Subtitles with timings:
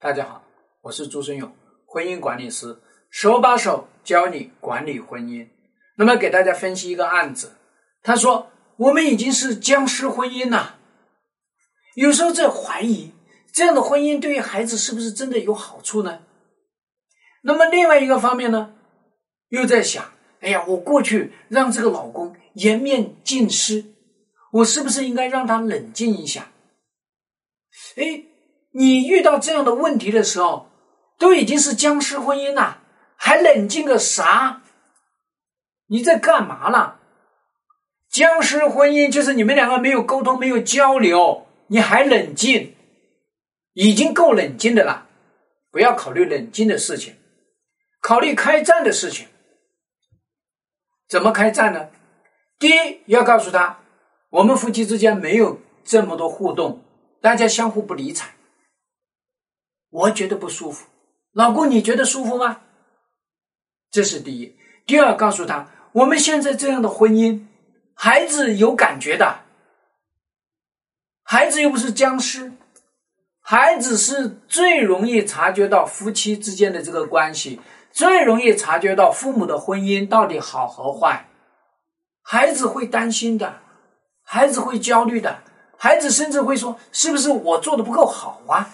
[0.00, 0.44] 大家好，
[0.82, 1.52] 我是朱生勇，
[1.84, 2.78] 婚姻管理师，
[3.10, 5.48] 手把手教你管理婚姻。
[5.96, 7.56] 那么给大家分析一个案子，
[8.00, 10.78] 他说我们已经是僵尸婚姻了，
[11.96, 13.10] 有时候在怀疑
[13.52, 16.20] 这样的婚姻对于孩子是不是真的有好处呢？
[17.42, 18.76] 那么另外一个方面呢，
[19.48, 23.84] 又在想，哎呀，我过去让这个老公颜面尽失，
[24.52, 26.52] 我是不是应该让他冷静一下？
[27.96, 28.22] 哎。
[28.78, 30.70] 你遇到这样的问题的时候，
[31.18, 32.78] 都已经是僵尸婚姻了，
[33.16, 34.62] 还冷静个啥？
[35.88, 36.94] 你在干嘛呢？
[38.08, 42.76] 僵尸婚姻就是你们两个没有沟通、没有交流，你还冷静，
[43.72, 45.08] 已经够冷静的了。
[45.72, 47.16] 不要考虑冷静的事情，
[48.00, 49.26] 考虑开战的事情。
[51.08, 51.88] 怎么开战呢？
[52.60, 53.80] 第一，要告诉他，
[54.30, 56.84] 我们夫妻之间没有这么多互动，
[57.20, 58.37] 大家相互不理睬。
[59.90, 60.86] 我觉得不舒服，
[61.32, 62.60] 老公，你觉得舒服吗？
[63.90, 64.54] 这是第一。
[64.86, 67.46] 第二，告诉他，我们现在这样的婚姻，
[67.94, 69.40] 孩子有感觉的，
[71.22, 72.52] 孩子又不是僵尸，
[73.40, 81.28] 孩子是最容易察觉到夫妻之间的这个关系，最容易察觉到父母的婚姻到底好和坏。
[82.22, 83.60] 孩子会担心的，
[84.22, 85.42] 孩子会焦虑的，
[85.78, 88.68] 孩子甚至会说：“是不是我做的不够好啊？”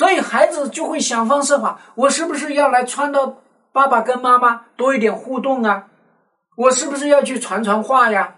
[0.00, 3.34] 所以孩子就会想方设法，我是不是要来撺掇
[3.70, 5.88] 爸爸跟妈妈多一点互动啊？
[6.56, 8.36] 我是不是要去传传话呀？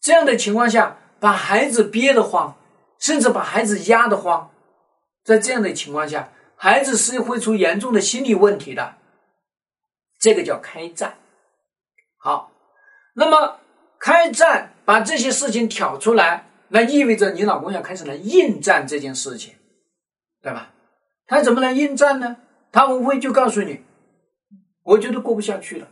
[0.00, 2.56] 这样的情况下，把孩子憋得慌，
[2.98, 4.50] 甚至把孩子压得慌。
[5.22, 8.96] 在这样的情况下，孩子是会出严重的心理问题的。
[10.18, 11.14] 这个叫开战。
[12.16, 12.50] 好，
[13.14, 13.60] 那么
[14.00, 19.54] 开战把这些事情挑出来，那意味着你老公要开始来应战这件事情，
[20.42, 20.70] 对吧？
[21.28, 22.38] 他怎么来应战呢？
[22.72, 23.82] 他无非就告诉你，
[24.82, 25.88] 我觉得过不下去了。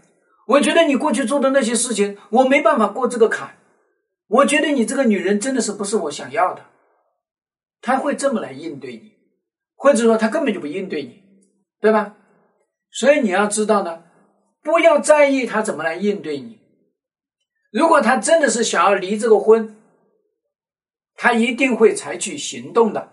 [0.46, 3.56] 我觉得你过去做的那些事情，我没办法过这个坎。
[4.28, 6.66] 我觉得你这个女人真的是不是我想要的。
[7.80, 9.12] 他会这么来应对你，
[9.76, 11.22] 或者说他根本就不应对你，
[11.80, 12.16] 对吧？
[12.90, 14.04] 所以你要知道呢，
[14.62, 16.58] 不要在意他怎么来应对你。
[17.72, 19.76] 如果他真的是想要离这个婚，
[21.14, 23.12] 他一定会采取行动的。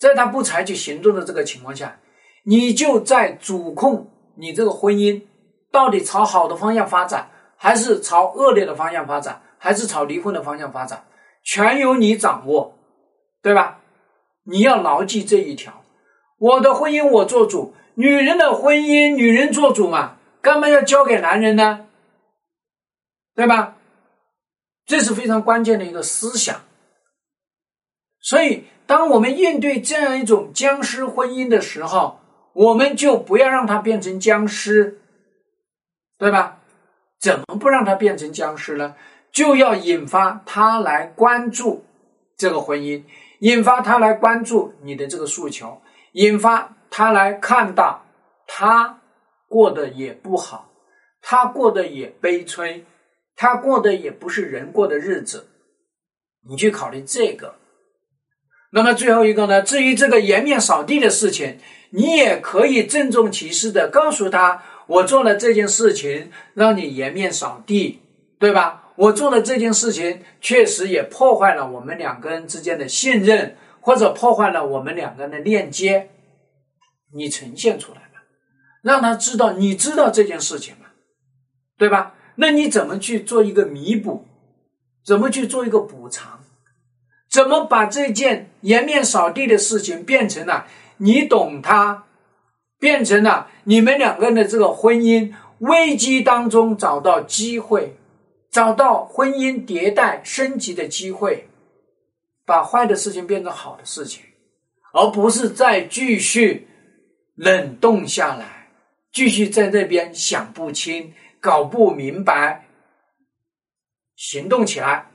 [0.00, 2.00] 在他不采取行动的这个情况下，
[2.44, 5.20] 你就在主控你这个婚姻
[5.70, 11.04] 到底朝好的方向发展，还是朝恶劣的方向发展，还是朝离婚的方向发展，
[11.44, 12.78] 全由你掌握，
[13.42, 13.80] 对吧？
[14.44, 15.84] 你要牢记这一条：
[16.38, 21.86] 我的婚姻我做主，女人的婚姻女人做主嘛，干嘛要交给男人呢？
[23.34, 23.76] 对吧？
[24.86, 26.62] 这是非常关键的一个思想，
[28.22, 28.64] 所以。
[28.90, 32.18] 当我们应对这样一种僵尸婚姻的时候，
[32.52, 35.00] 我们就不要让它变成僵尸，
[36.18, 36.58] 对吧？
[37.20, 38.96] 怎么不让它变成僵尸呢？
[39.30, 41.84] 就要引发他来关注
[42.36, 43.04] 这个婚姻，
[43.38, 45.80] 引发他来关注你的这个诉求，
[46.14, 48.04] 引发他来看到
[48.48, 48.98] 他
[49.48, 50.68] 过得也不好，
[51.22, 52.84] 他过得也悲催，
[53.36, 55.46] 他过得也不是人过的日子。
[56.48, 57.59] 你去考虑这个。
[58.70, 59.62] 那么最后一个呢？
[59.62, 61.58] 至于这个颜面扫地的事情，
[61.90, 68.00] 你也可以郑重其事的告诉他：我做了这件事情，让你颜面扫地，
[68.38, 68.92] 对吧？
[68.96, 76.10] 我做的这件事情确实也破坏了我们两个人之间的信任，或者破坏了我们两个人的链接。
[77.12, 78.22] 你呈现出来了，
[78.82, 80.90] 让他知道你知道这件事情了，
[81.76, 82.14] 对吧？
[82.36, 84.26] 那你怎么去做一个弥补？
[85.04, 86.39] 怎么去做一个补偿？
[87.30, 92.04] 怎么把这件颜面扫地的事情变成了你懂他，
[92.80, 97.96] 变成了你们两个人的这个婚姻危机当中找到机会，
[98.50, 101.48] 找到婚姻迭代升级的机会，
[102.44, 104.24] 把坏的事情变成好的事情，
[104.92, 106.66] 而不是再继续
[107.36, 108.72] 冷冻下来，
[109.12, 112.66] 继续在那边想不清、搞不明白，
[114.16, 115.06] 行动起来。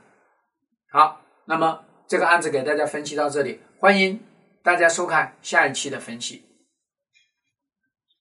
[0.90, 1.85] 好，那么。
[2.08, 4.18] 这个案子给大家分析到这里，欢迎
[4.62, 6.45] 大家收看下一期的分析。